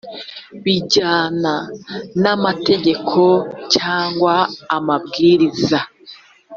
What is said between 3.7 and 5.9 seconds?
cyangwa amabwiriza